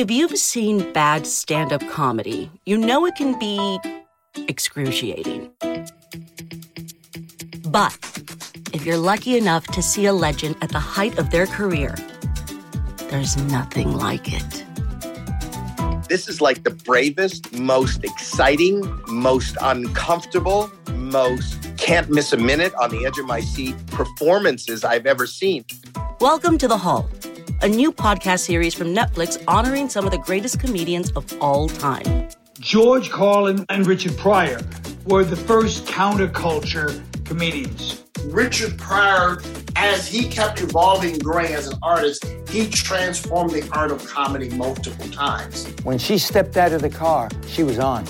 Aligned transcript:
If 0.00 0.10
you've 0.10 0.38
seen 0.38 0.90
bad 0.94 1.26
stand 1.26 1.74
up 1.74 1.86
comedy, 1.90 2.50
you 2.64 2.78
know 2.78 3.04
it 3.04 3.16
can 3.16 3.38
be 3.38 3.78
excruciating. 4.48 5.50
But 7.66 7.98
if 8.72 8.86
you're 8.86 8.96
lucky 8.96 9.36
enough 9.36 9.66
to 9.66 9.82
see 9.82 10.06
a 10.06 10.14
legend 10.14 10.56
at 10.62 10.70
the 10.70 10.78
height 10.78 11.18
of 11.18 11.28
their 11.28 11.46
career, 11.46 11.94
there's 13.10 13.36
nothing 13.52 13.92
like 13.92 14.32
it. 14.32 14.64
This 16.08 16.28
is 16.28 16.40
like 16.40 16.64
the 16.64 16.70
bravest, 16.70 17.52
most 17.52 18.02
exciting, 18.02 18.82
most 19.06 19.58
uncomfortable, 19.60 20.70
most 20.94 21.58
can't 21.76 22.08
miss 22.08 22.32
a 22.32 22.38
minute 22.38 22.72
on 22.80 22.88
the 22.88 23.04
edge 23.04 23.18
of 23.18 23.26
my 23.26 23.40
seat 23.40 23.76
performances 23.88 24.82
I've 24.82 25.04
ever 25.04 25.26
seen. 25.26 25.66
Welcome 26.22 26.56
to 26.56 26.68
The 26.68 26.78
Hall, 26.78 27.06
a 27.62 27.68
new 27.68 27.92
podcast 27.92 28.40
series 28.40 28.72
from 28.72 28.94
Netflix 28.94 29.42
honoring 29.46 29.88
some 29.88 30.06
of 30.06 30.10
the 30.10 30.18
greatest 30.18 30.58
comedians 30.58 31.10
of 31.10 31.30
all 31.42 31.68
time. 31.68 32.28
George 32.58 33.10
Carlin 33.10 33.66
and 33.68 33.86
Richard 33.86 34.16
Pryor 34.16 34.60
were 35.04 35.24
the 35.24 35.36
first 35.36 35.84
counterculture 35.84 37.02
comedians. 37.26 38.02
Richard 38.24 38.78
Pryor, 38.78 39.42
as 39.76 40.08
he 40.08 40.26
kept 40.28 40.62
evolving 40.62 41.12
and 41.12 41.24
growing 41.24 41.52
as 41.52 41.68
an 41.68 41.78
artist, 41.82 42.24
he 42.48 42.66
transformed 42.66 43.50
the 43.50 43.68
art 43.72 43.90
of 43.90 44.06
comedy 44.06 44.48
multiple 44.50 45.08
times. 45.08 45.66
When 45.82 45.98
she 45.98 46.16
stepped 46.16 46.56
out 46.56 46.72
of 46.72 46.80
the 46.80 46.90
car, 46.90 47.28
she 47.46 47.62
was 47.62 47.78
on. 47.78 48.06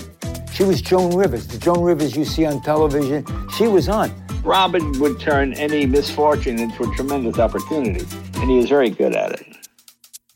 She 0.52 0.62
was 0.62 0.80
Joan 0.80 1.16
Rivers, 1.16 1.48
the 1.48 1.58
Joan 1.58 1.82
Rivers 1.82 2.16
you 2.16 2.24
see 2.24 2.44
on 2.44 2.60
television. 2.62 3.24
She 3.56 3.66
was 3.66 3.88
on. 3.88 4.12
Robin 4.42 4.98
would 4.98 5.20
turn 5.20 5.52
any 5.54 5.84
misfortune 5.84 6.58
into 6.58 6.82
a 6.82 6.94
tremendous 6.94 7.38
opportunity, 7.38 8.06
and 8.34 8.50
he 8.50 8.58
is 8.58 8.68
very 8.68 8.88
good 8.88 9.14
at 9.14 9.32
it. 9.32 9.46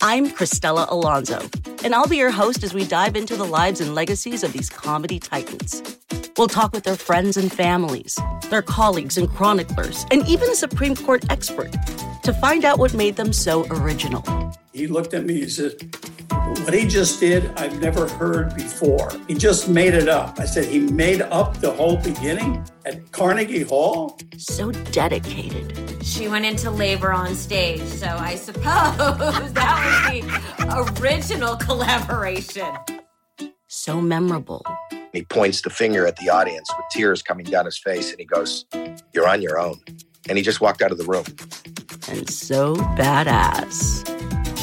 I'm 0.02 0.28
Cristela 0.28 0.86
Alonzo, 0.90 1.40
and 1.82 1.94
I'll 1.94 2.06
be 2.06 2.18
your 2.18 2.30
host 2.30 2.62
as 2.62 2.74
we 2.74 2.84
dive 2.84 3.16
into 3.16 3.34
the 3.34 3.44
lives 3.44 3.80
and 3.80 3.94
legacies 3.94 4.44
of 4.44 4.52
these 4.52 4.68
comedy 4.68 5.18
titans. 5.18 5.82
We'll 6.36 6.48
talk 6.48 6.74
with 6.74 6.84
their 6.84 6.96
friends 6.96 7.38
and 7.38 7.50
families, 7.50 8.18
their 8.50 8.60
colleagues 8.60 9.16
and 9.16 9.28
chroniclers, 9.30 10.04
and 10.10 10.26
even 10.28 10.50
a 10.50 10.54
Supreme 10.54 10.96
Court 10.96 11.24
expert 11.30 11.72
to 12.24 12.34
find 12.34 12.64
out 12.64 12.78
what 12.78 12.92
made 12.92 13.16
them 13.16 13.32
so 13.32 13.66
original. 13.70 14.22
He 14.72 14.86
looked 14.86 15.14
at 15.14 15.24
me 15.24 15.42
and 15.42 15.50
said, 15.50 15.96
What 16.64 16.72
he 16.72 16.88
just 16.88 17.20
did, 17.20 17.52
I've 17.58 17.78
never 17.78 18.08
heard 18.08 18.54
before. 18.54 19.12
He 19.28 19.34
just 19.34 19.68
made 19.68 19.92
it 19.92 20.08
up. 20.08 20.40
I 20.40 20.46
said, 20.46 20.64
He 20.64 20.80
made 20.80 21.20
up 21.20 21.58
the 21.58 21.70
whole 21.70 21.98
beginning 21.98 22.64
at 22.86 23.12
Carnegie 23.12 23.64
Hall? 23.64 24.18
So 24.38 24.72
dedicated. 24.72 26.02
She 26.02 26.26
went 26.26 26.46
into 26.46 26.70
labor 26.70 27.12
on 27.12 27.34
stage, 27.34 27.82
so 27.82 28.06
I 28.06 28.36
suppose 28.36 28.62
that 28.64 29.40
was 29.42 29.52
the 29.52 31.02
original 31.02 31.56
collaboration. 31.56 32.74
So 33.66 34.00
memorable. 34.00 34.64
He 35.12 35.22
points 35.22 35.60
the 35.60 35.68
finger 35.68 36.06
at 36.06 36.16
the 36.16 36.30
audience 36.30 36.70
with 36.74 36.86
tears 36.92 37.22
coming 37.22 37.44
down 37.44 37.66
his 37.66 37.76
face 37.76 38.10
and 38.10 38.18
he 38.18 38.24
goes, 38.24 38.64
You're 39.12 39.28
on 39.28 39.42
your 39.42 39.58
own. 39.58 39.80
And 40.30 40.38
he 40.38 40.42
just 40.42 40.62
walked 40.62 40.80
out 40.80 40.92
of 40.92 40.96
the 40.96 41.04
room. 41.04 41.26
And 42.08 42.30
so 42.30 42.74
badass. 42.96 44.13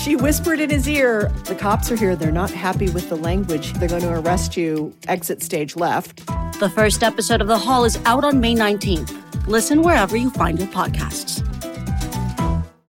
She 0.02 0.16
whispered 0.16 0.60
in 0.60 0.72
his 0.72 0.88
ear, 0.88 1.32
The 1.46 1.54
cops 1.54 1.92
are 1.92 1.96
here. 1.96 2.16
They're 2.16 2.32
not 2.32 2.50
happy 2.50 2.90
with 2.90 3.10
the 3.10 3.16
language. 3.16 3.74
They're 3.74 3.88
going 3.88 4.02
to 4.02 4.20
arrest 4.20 4.58
you. 4.58 4.96
Exit 5.08 5.44
stage 5.44 5.76
left. 5.76 6.26
The 6.60 6.72
first 6.74 7.04
episode 7.04 7.40
of 7.40 7.48
The 7.48 7.60
Hall 7.60 7.86
is 7.86 8.00
out 8.06 8.24
on 8.24 8.40
May 8.40 8.56
19th. 8.56 9.46
Listen 9.46 9.84
wherever 9.84 10.18
you 10.18 10.32
find 10.32 10.58
your 10.58 10.70
podcasts. 10.70 11.51